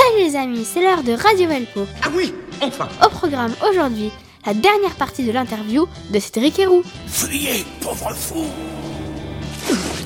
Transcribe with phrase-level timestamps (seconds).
[0.00, 1.86] Salut les amis, c'est l'heure de Radio Valpo.
[2.02, 2.32] Ah oui,
[2.62, 4.10] enfin Au programme aujourd'hui,
[4.46, 6.82] la dernière partie de l'interview de Cédric Héroux.
[7.06, 8.46] Fuyez, pauvre fou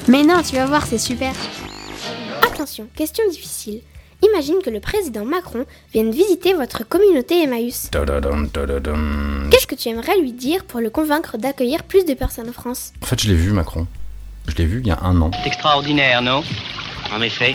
[0.09, 1.33] Mais non, tu vas voir, c'est super.
[2.43, 3.83] Attention, question difficile.
[4.23, 7.88] Imagine que le président Macron vienne visiter votre communauté Emmaüs.
[7.92, 12.92] Qu'est-ce que tu aimerais lui dire pour le convaincre d'accueillir plus de personnes en France?
[13.01, 13.87] En fait, je l'ai vu, Macron.
[14.48, 15.30] Je l'ai vu il y a un an.
[15.42, 16.42] C'est extraordinaire, non?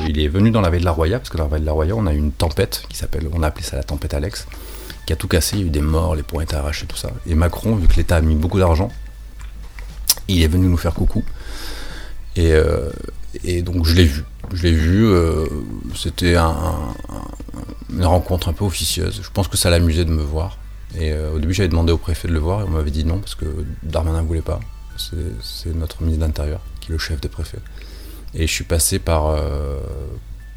[0.08, 1.66] Il est venu dans la vallée de la Roya, parce que dans la vallée de
[1.66, 4.14] la Roya, on a eu une tempête qui s'appelle, on a appelé ça la tempête
[4.14, 4.48] Alex,
[5.06, 6.96] qui a tout cassé, il y a eu des morts, les ponts étaient arrachés, tout
[6.98, 7.10] ça.
[7.28, 8.92] Et Macron, vu que l'État a mis beaucoup d'argent,
[10.28, 11.24] il est venu nous faire coucou.
[12.36, 12.90] Et, euh,
[13.64, 14.24] donc je l'ai vu.
[14.54, 15.46] Je l'ai vu, euh,
[15.96, 16.94] c'était un- un-
[17.96, 19.20] une rencontre un peu officieuse.
[19.24, 20.58] Je pense que ça l'amusait de me voir.
[20.98, 23.04] Et euh, au début, j'avais demandé au préfet de le voir et on m'avait dit
[23.06, 23.46] non parce que
[23.84, 24.60] Darmanin ne voulait pas.
[24.98, 27.60] C'est notre ministre de l'Intérieur qui est le chef des préfets.
[28.36, 29.80] Et je suis passé par, euh,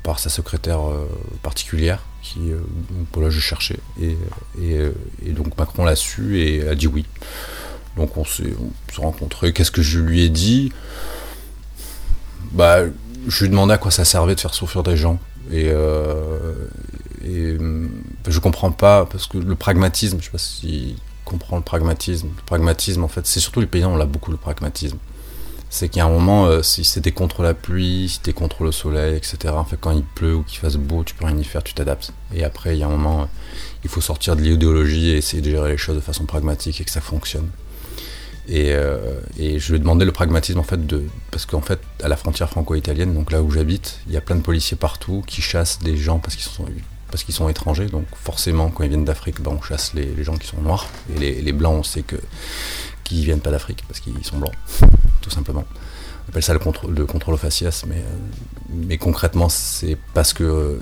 [0.03, 1.09] par sa secrétaire euh,
[1.43, 2.61] particulière qui, euh,
[3.13, 3.79] voilà, je cherchais.
[4.01, 4.17] Et,
[4.61, 4.93] euh,
[5.25, 7.07] et donc Macron l'a su et a dit oui.
[7.97, 9.53] Donc on s'est on s'est rencontrés.
[9.53, 10.73] Qu'est-ce que je lui ai dit?
[12.53, 12.85] Bah,
[13.27, 15.19] je lui ai demandé à quoi ça servait de faire souffrir des gens.
[15.51, 15.67] Et,
[17.25, 17.59] et
[18.29, 22.29] je comprends pas, parce que le pragmatisme, je sais pas s'il comprend le pragmatisme.
[22.37, 24.99] Le pragmatisme, en fait, c'est surtout les paysans, on l'a beaucoup le pragmatisme.
[25.75, 28.63] C'est qu'il y a un moment, euh, si c'était contre la pluie, si t'es contre
[28.63, 29.55] le soleil, etc.
[29.57, 31.73] En fait, quand il pleut ou qu'il fasse beau, tu peux rien y faire, tu
[31.73, 32.13] t'adaptes.
[32.35, 33.25] Et après, il y a un moment, euh,
[33.83, 36.85] il faut sortir de l'idéologie et essayer de gérer les choses de façon pragmatique et
[36.85, 37.49] que ça fonctionne.
[38.49, 40.79] Et, euh, je lui ai demandé le pragmatisme en fait
[41.31, 44.37] parce qu'en fait à la frontière franco-italienne, donc là où j'habite, il y a plein
[44.37, 46.67] de policiers partout qui chassent des gens parce qu'ils sont
[47.31, 47.87] sont étrangers.
[47.87, 51.19] Donc forcément, quand ils viennent d'Afrique, ben, on chasse les, gens qui sont noirs et
[51.19, 52.17] les, les blancs, on sait que
[53.05, 54.53] qu'ils viennent pas d'Afrique parce qu'ils sont blancs,
[55.23, 55.65] tout simplement.
[56.27, 58.17] On appelle ça le contrôle, le contrôle au faciès, mais, euh,
[58.71, 60.79] mais concrètement, c'est parce que euh,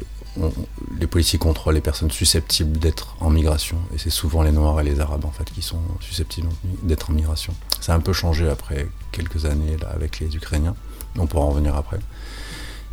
[0.99, 4.85] les policiers contrôlent les personnes susceptibles d'être en migration, et c'est souvent les Noirs et
[4.85, 6.49] les Arabes en fait qui sont susceptibles
[6.83, 7.55] d'être en migration.
[7.81, 10.75] Ça a un peu changé après quelques années là, avec les Ukrainiens,
[11.19, 11.99] on pourra en revenir après.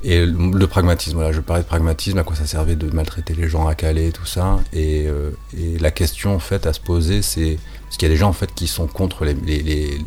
[0.03, 3.49] Et le, pragmatisme, voilà, je parlais de pragmatisme, à quoi ça servait de maltraiter les
[3.49, 7.21] gens à Calais, tout ça, et, euh, et la question en fait à se poser,
[7.23, 9.99] c'est parce qu'il y a des gens en fait qui sont contre les-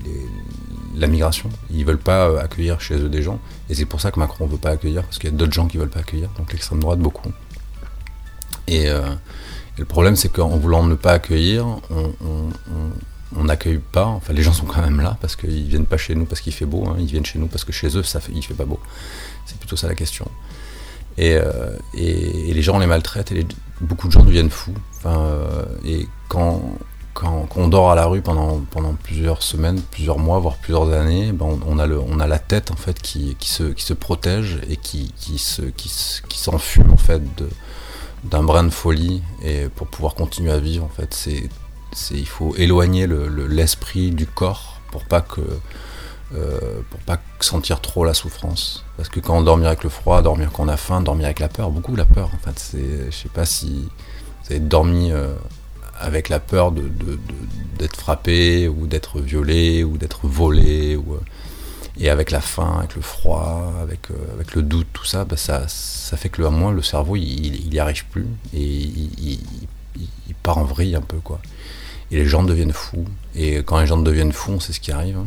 [0.97, 4.11] la migration, ils veulent pas euh, accueillir chez eux des gens, et c'est pour ça
[4.11, 6.28] que Macron veut pas accueillir, parce qu'il y a d'autres gens qui veulent pas accueillir,
[6.37, 7.33] donc l'extrême droite beaucoup.
[8.67, 9.03] Et, euh,
[9.78, 11.67] le problème, c'est qu'en voulant ne pas accueillir,
[13.34, 14.05] on, n'accueille pas.
[14.05, 16.53] Enfin, les gens sont quand même là parce qu'ils viennent pas chez nous parce qu'il
[16.53, 16.87] fait beau.
[16.87, 18.78] hein, ils viennent chez nous parce que chez eux, ça fait, il fait pas beau.
[19.47, 20.28] C'est plutôt ça la question.
[21.17, 23.47] Et, euh, les gens on les maltraitent et
[23.81, 24.75] beaucoup de gens deviennent fous.
[24.99, 25.39] Enfin,
[25.84, 26.61] et quand,
[27.15, 28.60] quand, on dort à la rue pendant,
[28.94, 31.78] plusieurs semaines, plusieurs mois, voire plusieurs années, ben on,
[32.21, 36.38] a la tête en fait qui, se, protège et qui, qui, se, qui, se- qui
[36.38, 37.22] s'enfume en fait
[38.25, 40.84] d'un brin de folie et pour pouvoir continuer à vivre
[42.10, 45.21] il faut éloigner le- le- l'esprit du corps pour pas
[46.37, 48.84] euh, pas sentir trop la souffrance.
[48.97, 51.41] Parce que quand on dormir avec le froid dormir quand on a faim dormir avec
[51.41, 53.88] la peur beaucoup la peur en fait c'est je sais pas si
[54.44, 55.34] vous avez dormi euh,
[56.00, 56.83] avec la peur de,
[57.78, 61.21] d'être frappé ou d'être violé ou d'être volé ou euh,
[61.99, 65.37] et avec la faim, avec le froid, avec, euh, avec le doute, tout ça, bah,
[65.37, 68.27] ça, ça fait que le, à moins le cerveau, il, il, il y arrive plus
[68.55, 69.39] et il,
[70.43, 71.41] part en vrille un peu quoi.
[72.10, 73.05] Et les gens deviennent fous.
[73.37, 75.19] Et quand les gens deviennent fous, sait ce qui arrive.
[75.19, 75.27] hein.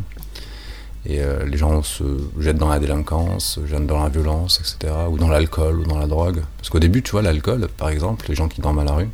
[1.06, 2.02] Et euh, les gens se
[2.40, 4.92] jettent dans la délinquance, jettent dans la violence, etc.
[5.08, 6.42] Ou dans l'alcool, ou dans la drogue.
[6.56, 9.08] Parce qu'au début, tu vois, l'alcool, par exemple, les gens qui dorment à la rue,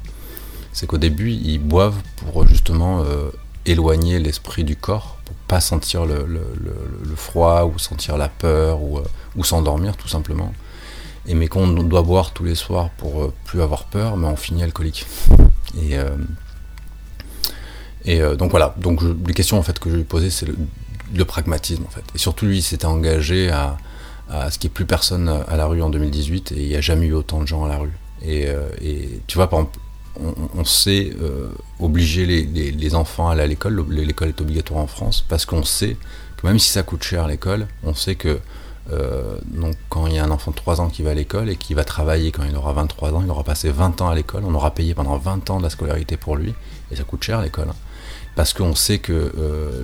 [0.73, 3.31] c'est qu'au début, ils boivent pour justement euh,
[3.67, 6.17] éloigner l'esprit du corps, pour pas sentir le,
[7.17, 9.05] froid, ou sentir la peur, ou, euh,
[9.37, 10.53] ou s'endormir tout simplement.
[11.27, 14.27] Et mais quand on doit boire tous les soirs pour euh, plus avoir peur, mais
[14.27, 15.07] on finit alcoolique.
[15.81, 16.17] Et, euh,
[18.09, 21.85] euh, donc voilà, donc les questions en fait que je lui posais, c'est le, pragmatisme
[21.87, 22.05] en fait.
[22.15, 23.77] Et surtout lui, il s'était engagé à,
[24.51, 26.81] ce qu'il n'y ait plus personne à la rue en 2018, et il n'y a
[26.81, 27.93] jamais eu autant de gens à la rue.
[28.23, 29.79] Et, euh, et tu vois, par exemple,
[30.19, 31.49] on, sait euh,
[31.79, 35.97] obliger les, enfants à aller à l'école, l'école est obligatoire en France, parce qu'on sait
[36.37, 38.41] que même si ça coûte cher l'école, on sait que
[38.93, 39.39] euh,
[39.89, 41.75] quand il y a un enfant de 3 ans qui va à l'école et qui
[41.75, 44.55] va travailler quand il aura 23 ans, il aura passé 20 ans à l'école, on
[44.55, 46.55] aura payé pendant 20 ans de la scolarité pour lui,
[46.91, 47.69] et ça coûte cher l'école.
[47.69, 47.77] hein.
[48.37, 49.83] Parce qu'on sait que euh,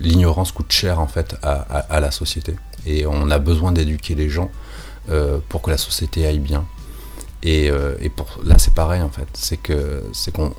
[0.00, 2.56] l'ignorance coûte cher en fait à, la société.
[2.86, 4.50] Et on a besoin d'éduquer les gens
[5.48, 6.64] pour que la société aille bien.
[7.42, 9.28] Et, euh, et pour, là, c'est pareil en fait.
[9.34, 10.52] C'est que, c'est qu'on,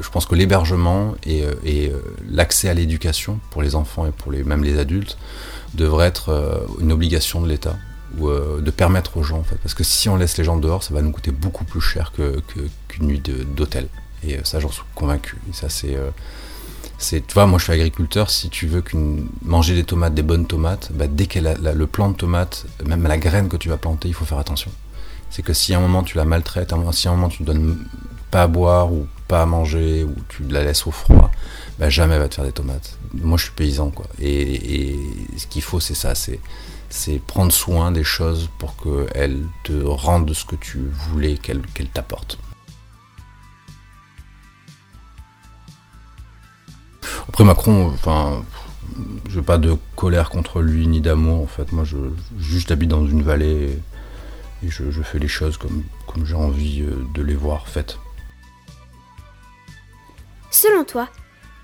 [0.00, 4.32] je pense que l'hébergement et, euh, euh, l'accès à l'éducation pour les enfants et pour
[4.32, 5.16] les, même les adultes
[5.74, 7.76] devrait être une obligation de l'État.
[8.18, 9.56] ou de permettre aux gens en fait.
[9.56, 12.12] Parce que si on laisse les gens dehors, ça va nous coûter beaucoup plus cher
[12.16, 12.40] que,
[12.88, 13.88] qu'une nuit d'hôtel.
[14.26, 15.36] Et ça, j'en suis convaincu.
[15.50, 18.30] Et ça, c'est, tu vois, moi je suis agriculteur.
[18.30, 18.82] Si tu veux
[19.42, 23.18] manger des tomates, des bonnes tomates, bah, dès qu'elle le plant de tomate, même la
[23.18, 24.70] graine que tu vas planter, il faut faire attention.
[25.36, 27.46] C'est que si à un moment tu la maltraites, si à un moment tu ne
[27.46, 27.84] donnes
[28.30, 31.30] pas à boire ou pas à manger ou tu la laisses au froid,
[31.78, 32.96] bah, jamais elle va te faire des tomates.
[33.12, 34.06] Moi je suis paysan quoi.
[34.18, 34.98] Et,
[35.36, 40.46] ce qu'il faut c'est ça, c'est prendre soin des choses pour qu'elles te rendent ce
[40.46, 40.78] que tu
[41.10, 41.60] voulais qu'elles
[41.92, 42.38] t'apportent.
[47.28, 48.42] Après Macron, enfin,
[49.28, 51.72] je n'ai pas de colère contre lui ni d'amour en fait.
[51.72, 51.98] Moi, je
[52.38, 53.78] juste habite dans une vallée
[54.62, 57.98] je, je, fais les choses comme, comme j'ai envie euh, de les voir faites.
[60.50, 61.08] Selon toi,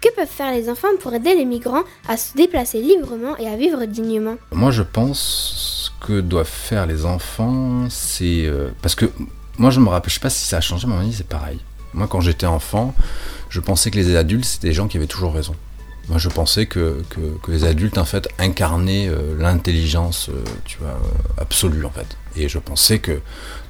[0.02, 3.56] que peuvent faire les enfants pour aider les migrants à se déplacer librement et à
[3.56, 4.36] vivre dignement?
[4.50, 9.06] Moi, je pense que doivent faire les enfants, c'est euh, parce que
[9.58, 11.60] moi, je me rappelle, je sais pas si ça a changé, mais à c'est pareil.
[11.94, 12.94] Moi, quand j'étais enfant,
[13.48, 15.54] je pensais que les adultes, c'était des gens qui avaient toujours raison.
[16.08, 20.98] Moi, je pensais que, que, les adultes, en fait, incarnaient euh, l'intelligence, euh, tu vois,
[21.38, 22.16] absolue, en fait.
[22.36, 23.20] Et je pensais que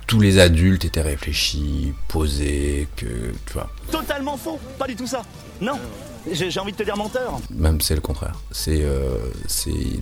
[0.07, 3.07] tous les adultes étaient réfléchis, posés, que,
[3.47, 3.71] tu vois.
[3.91, 5.23] Totalement faux, pas du tout ça.
[5.61, 5.79] Non.
[6.31, 7.41] J'ai envie de te dire menteur.
[7.51, 8.35] Même c'est le contraire.
[8.53, 9.19] C'est, euh,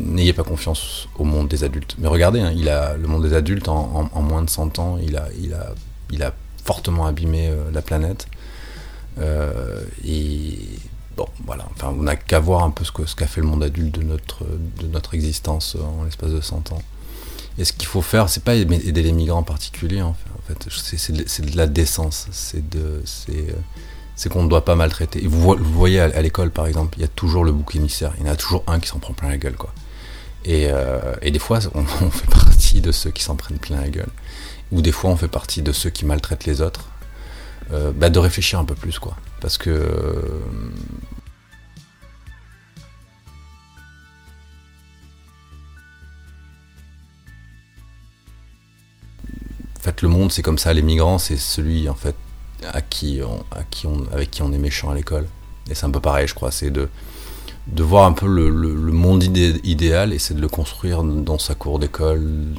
[0.01, 1.97] n'ayez pas confiance au monde des adultes.
[1.99, 5.17] Mais regardez, hein, il a le monde des adultes en, moins de 100 ans, il
[5.17, 5.73] a, il a,
[6.11, 6.35] il a
[6.65, 8.27] fortement abîmé euh, la planète.
[9.19, 10.59] Euh, et
[11.17, 11.67] bon, voilà.
[11.75, 14.45] Enfin, on n'a qu'à voir un peu ce, qu'a fait le monde adulte de notre,
[14.45, 16.83] de notre existence en l'espace de 100 ans.
[17.59, 20.69] Et ce qu'il faut faire, c'est pas aider les migrants en particulier, en fait.
[20.71, 22.27] C'est, de, la décence.
[22.33, 23.55] C'est de, c'est,
[24.17, 25.27] c'est qu'on ne doit pas maltraiter.
[25.27, 28.13] Vous, voyez à, l'école, par exemple, il y a toujours le bouc émissaire.
[28.19, 29.73] Il y en a toujours un qui s'en prend plein la gueule, quoi.
[30.45, 34.11] Et, euh, des fois, on, fait partie de ceux qui s'en prennent plein la gueule.
[34.73, 36.89] Ou des fois, on fait partie de ceux qui maltraitent les autres.
[37.73, 39.17] Euh, bah, de réfléchir un peu plus, quoi.
[39.41, 39.71] Parce que...
[49.77, 50.75] En fait, le monde, c'est comme ça.
[50.75, 52.15] Les migrants, c'est celui, en fait,
[52.73, 53.21] à qui
[54.13, 55.27] avec qui on est méchant à l'école.
[55.71, 56.89] Et c'est un peu pareil, je crois, c'est de,
[57.79, 58.51] voir un peu le,
[58.93, 62.55] monde idéal et c'est de le construire dans sa cour d'école,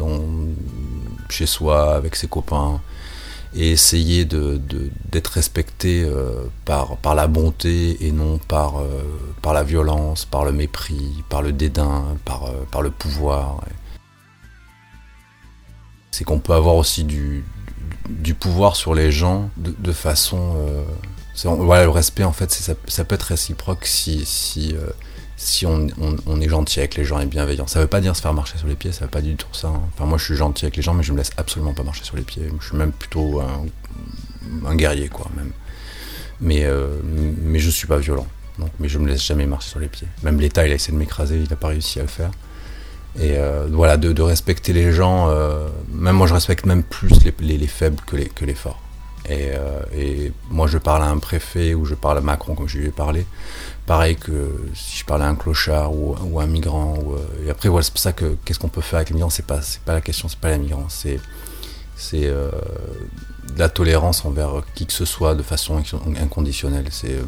[1.30, 2.80] chez soi, avec ses copains,
[3.54, 4.62] et essayer de,
[5.12, 9.04] d'être respecté euh, par, par la bonté et non par, euh,
[9.42, 13.62] par la violence, par le mépris, par le dédain, par, euh, par le pouvoir.
[16.12, 17.44] C'est qu'on peut avoir aussi du,
[18.10, 20.56] du pouvoir sur les gens de, façon.
[21.44, 24.76] Voilà, le respect, en fait, ça, peut être réciproque si,
[25.42, 25.88] si on,
[26.40, 27.68] est gentil avec les gens et bienveillant.
[27.68, 29.48] Ça veut pas dire se faire marcher sur les pieds, ça veut pas du tout
[29.54, 29.68] ça.
[29.68, 29.82] Hein.
[29.94, 32.04] Enfin, moi, je suis gentil avec les gens, mais je me laisse absolument pas marcher
[32.04, 32.44] sur les pieds.
[32.60, 35.52] Je suis même plutôt un, guerrier, quoi, même.
[36.40, 38.28] Mais, euh, mais je suis pas violent.
[38.60, 40.08] Donc, mais je me laisse jamais marcher sur les pieds.
[40.24, 42.32] Même l'État, il a essayé de m'écraser, il n'a pas réussi à le faire.
[43.20, 45.30] Et euh, voilà, de, respecter les gens.
[45.30, 48.82] Euh, même moi, je respecte même plus les, faibles que les, que les forts.
[49.30, 52.68] Et, euh, et, moi, je parle à un préfet ou je parle à Macron comme
[52.68, 53.26] je lui ai parlé.
[53.86, 56.96] Pareil que si je parlais à un clochard ou, ou un migrant.
[56.98, 57.16] Ou,
[57.46, 59.46] et après, voilà, c'est pour ça que qu'est-ce qu'on peut faire avec les migrants C'est
[59.46, 60.88] pas, pas la question, c'est pas les migrants.
[60.90, 61.20] C'est,
[62.14, 62.50] de
[63.60, 65.82] la tolérance envers qui que ce soit de façon
[66.20, 66.88] inconditionnelle.
[66.90, 67.20] C'est,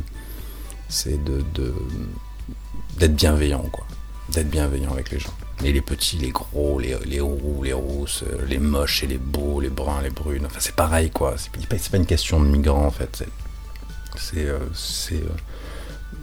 [2.98, 3.86] d'être bienveillant, quoi.
[4.30, 5.34] D'être bienveillant avec les gens.
[5.64, 9.18] Et les petits, les gros, les, les roux, les rousses, euh, les moches et les
[9.18, 10.46] beaux, les bruns, les brunes.
[10.46, 11.36] Enfin, c'est pareil, quoi.
[11.38, 13.24] C'est pas, pas une question de migrants, en fait.
[14.18, 14.60] C'est euh,
[15.14, 15.30] euh,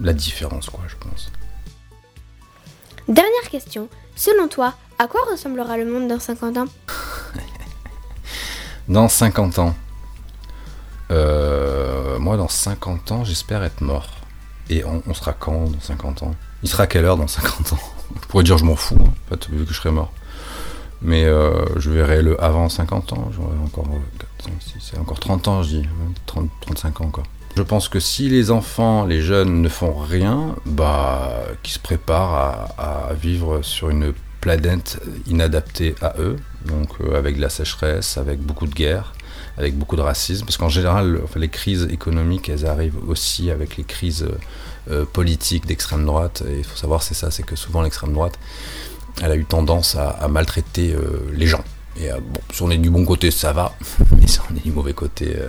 [0.00, 1.30] la différence, quoi, je pense.
[3.08, 3.88] Dernière question.
[4.14, 6.66] Selon toi, à quoi ressemblera le monde dans 50 ans?
[8.88, 9.75] Dans 50 ans
[11.08, 14.08] Moi, dans 50 ans, j'espère être mort.
[14.68, 16.34] Et on, on sera quand dans 50 ans?
[16.64, 17.78] Il sera quelle heure dans 50 ans?
[18.23, 20.12] Je pourrais dire je m'en fous, hein, vu que je serais mort.
[21.02, 23.87] Mais euh, je verrai le avant 50 ans, j'aurai encore,
[24.19, 24.50] 4,
[24.81, 25.88] c'est encore 30 ans, je dis,
[26.26, 27.25] 30, 35 ans encore.
[27.57, 32.73] Je pense que si les enfants, les jeunes ne font rien, bah, qu'ils se préparent
[32.79, 38.40] à, vivre sur une planète inadaptée à eux, donc euh, avec de la sécheresse, avec
[38.40, 39.12] beaucoup de guerres,
[39.59, 43.85] avec beaucoup de racisme, parce qu'en général, les crises économiques, elles arrivent aussi avec les
[43.85, 44.26] crises
[44.90, 46.42] euh, politiques d'extrême droite.
[46.49, 48.38] Et il faut savoir, c'est ça, c'est que souvent l'extrême droite,
[49.23, 51.64] elle a eu tendance à, maltraiter euh, les gens.
[52.00, 53.75] Et bon, si on est du bon côté, ça va,
[54.19, 55.49] mais si on est du mauvais côté, euh,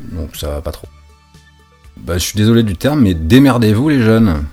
[0.00, 0.88] donc ça va pas trop.
[1.96, 4.44] Bah, je suis désolé du terme, mais démerdez-vous les jeunes.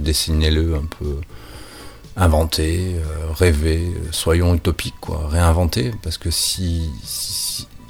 [0.00, 1.16] Dessinez-le un peu
[2.18, 6.90] inventer, euh, rêver, soyons utopiques, quoi, réinventer, parce que si,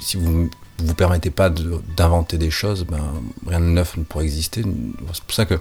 [0.09, 0.49] si vous
[0.79, 3.03] vous permettez pas d'inventer des choses, ben,
[3.47, 4.63] rien de neuf ne pourrait exister.
[5.13, 5.59] C'est pour ça que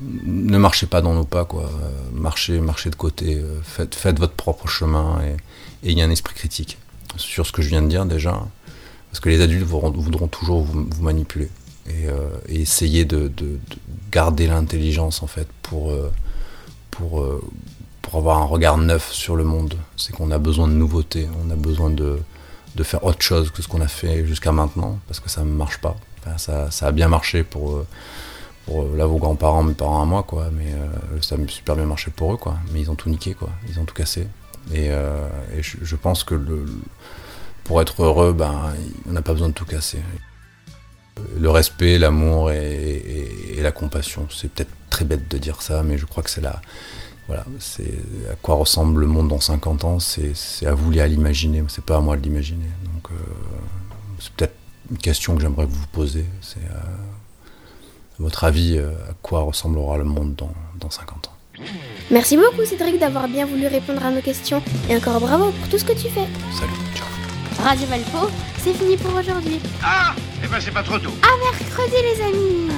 [0.00, 1.68] ne marchez pas dans nos pas, quoi.
[2.12, 5.18] Marchez, marchez de côté, faites, votre propre chemin
[5.82, 6.78] et il y a un esprit critique
[7.16, 8.46] sur ce que je viens de dire déjà,
[9.10, 11.50] parce que les adultes voudront, toujours vous, manipuler
[11.86, 13.30] et, euh, essayer de,
[14.12, 16.10] garder l'intelligence en fait pour, euh,
[17.02, 17.40] euh,
[18.02, 19.74] pour avoir un regard neuf sur le monde.
[19.96, 22.20] C'est qu'on a besoin de nouveautés, on a besoin de,
[22.78, 25.50] de faire autre chose que ce qu'on a fait jusqu'à maintenant, parce que ça ne
[25.50, 25.96] marche pas.
[26.36, 27.84] ça, ça, a bien marché pour,
[28.66, 30.72] pour là, vos grands-parents, mes parents à moi, quoi, mais
[31.20, 32.56] ça a super bien marché pour eux, quoi.
[32.72, 33.50] Mais ils ont tout niqué, quoi.
[33.68, 34.28] Ils ont tout cassé.
[34.72, 34.90] Et,
[35.60, 36.36] je, pense que
[37.64, 38.72] pour être heureux, ben,
[39.08, 39.98] on n'a pas besoin de tout casser.
[41.36, 46.06] Le respect, l'amour et, la compassion, c'est peut-être très bête de dire ça, mais je
[46.06, 46.62] crois que c'est là.
[47.28, 47.92] Voilà, c'est
[48.32, 50.32] à quoi ressemble le monde dans 50 ans, c'est
[50.66, 52.64] à vous à l'imaginer, c'est pas à moi de l'imaginer.
[52.94, 53.14] Donc, euh,
[54.18, 54.54] c'est peut-être
[54.90, 56.24] une question que j'aimerais vous poser.
[56.40, 61.62] C'est euh, à votre avis, euh, à quoi ressemblera le monde dans, dans 50 ans?
[62.10, 65.76] Merci beaucoup Cédric d'avoir bien voulu répondre à nos questions et encore bravo pour tout
[65.78, 66.26] ce que tu fais.
[66.58, 67.06] Salut, ciao.
[67.62, 68.30] Radio Valpo,
[68.62, 69.58] c'est fini pour aujourd'hui.
[69.82, 71.10] Ah Eh ben c'est pas trop tôt.
[71.22, 72.72] À mercredi les amis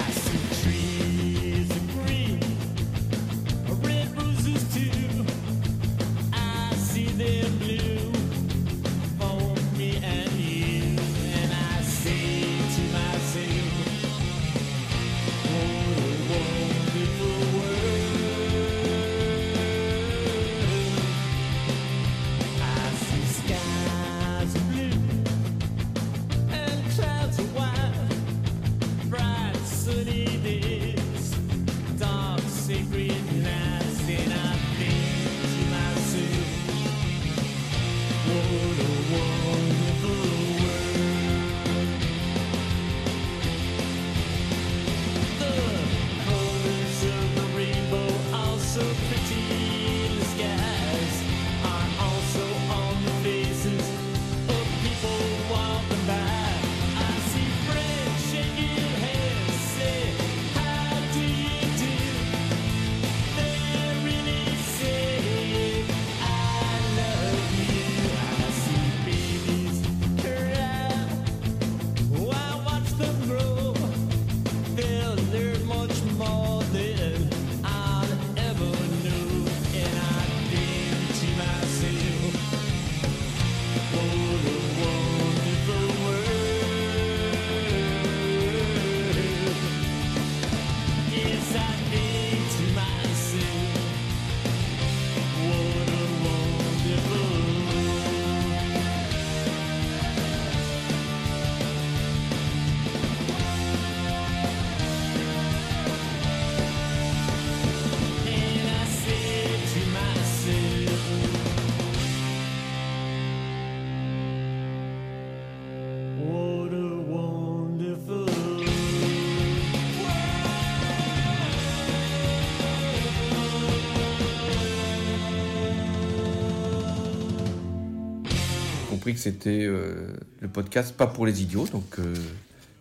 [129.12, 132.14] que c'était euh, le podcast pas pour les idiots, donc euh,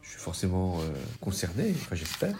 [0.01, 0.89] je suis forcément euh,
[1.21, 2.36] concerné, j'espère.